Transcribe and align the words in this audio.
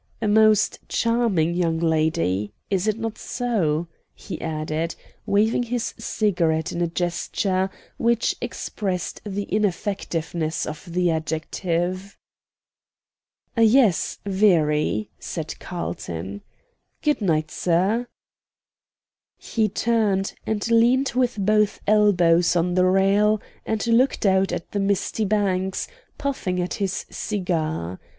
"A 0.19 0.27
most 0.27 0.79
charming 0.89 1.53
young 1.53 1.77
lady. 1.77 2.53
Is 2.71 2.87
it 2.87 2.97
not 2.97 3.19
so?" 3.19 3.87
he 4.15 4.41
added, 4.41 4.95
waving 5.27 5.61
his 5.61 5.93
cigarette 5.99 6.71
in 6.71 6.81
a 6.81 6.87
gesture 6.87 7.69
which 7.97 8.35
expressed 8.41 9.21
the 9.23 9.43
ineffectiveness 9.43 10.65
of 10.65 10.91
the 10.91 11.11
adjective. 11.11 12.17
"Yes, 13.55 14.17
very," 14.25 15.11
said 15.19 15.59
Carlton. 15.59 16.41
"Good 17.03 17.21
night, 17.21 17.51
sir." 17.51 18.07
He 19.37 19.69
turned, 19.69 20.33
and 20.47 20.67
leaned 20.71 21.11
with 21.13 21.37
both 21.37 21.79
elbows 21.85 22.55
on 22.55 22.73
the 22.73 22.85
rail, 22.85 23.39
and 23.67 23.85
looked 23.85 24.25
out 24.25 24.51
at 24.51 24.71
the 24.71 24.79
misty 24.79 25.25
banks, 25.25 25.87
puffing 26.17 26.59
at 26.59 26.73
his 26.73 27.05
cigar. 27.11 27.99